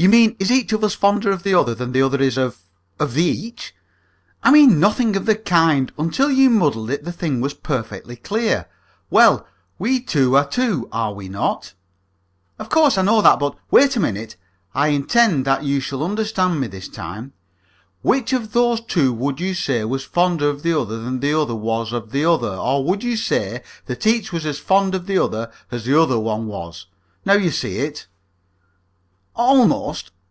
"You 0.00 0.08
mean 0.08 0.34
is 0.38 0.50
each 0.50 0.72
of 0.72 0.82
us 0.82 0.94
fonder 0.94 1.30
of 1.30 1.42
the 1.42 1.52
other 1.52 1.74
than 1.74 1.92
the 1.92 2.00
other 2.00 2.22
is 2.22 2.38
of 2.38 2.56
of 2.98 3.12
the 3.12 3.22
each?" 3.24 3.74
"I 4.42 4.50
mean 4.50 4.80
nothing 4.80 5.14
of 5.14 5.26
the 5.26 5.36
kind. 5.36 5.92
Until 5.98 6.30
you 6.30 6.48
muddled 6.48 6.88
it 6.88 7.04
the 7.04 7.12
thing 7.12 7.42
was 7.42 7.52
perfectly 7.52 8.16
clear. 8.16 8.66
Well, 9.10 9.46
we 9.78 10.00
two 10.00 10.36
are 10.36 10.48
two, 10.48 10.88
are 10.90 11.12
we 11.12 11.28
not?" 11.28 11.74
"Of 12.58 12.70
course 12.70 12.96
I 12.96 13.02
know 13.02 13.20
that, 13.20 13.38
but" 13.40 13.58
"Wait 13.70 13.94
a 13.94 14.00
minute. 14.00 14.36
I 14.74 14.88
intend 14.88 15.44
that 15.44 15.64
you 15.64 15.80
shall 15.80 16.02
understand 16.02 16.60
me 16.60 16.66
this 16.66 16.88
time. 16.88 17.34
Which 18.00 18.32
of 18.32 18.52
those 18.54 18.80
two 18.80 19.12
would 19.12 19.38
you 19.38 19.52
say 19.52 19.84
was 19.84 20.02
fonder 20.02 20.48
of 20.48 20.62
the 20.62 20.80
other 20.80 20.98
than 21.02 21.20
the 21.20 21.38
other 21.38 21.54
was 21.54 21.92
of 21.92 22.10
the 22.10 22.24
other, 22.24 22.48
or 22.54 22.82
would 22.86 23.02
you 23.04 23.18
say 23.18 23.62
that 23.84 24.06
each 24.06 24.32
was 24.32 24.46
as 24.46 24.58
fond 24.58 24.94
of 24.94 25.04
the 25.06 25.18
other 25.18 25.52
as 25.70 25.84
the 25.84 26.00
other 26.00 26.18
one 26.18 26.46
was? 26.46 26.86
Now 27.26 27.34
you 27.34 27.50
see 27.50 27.80
it." 27.80 28.06
"Almost. 29.36 30.10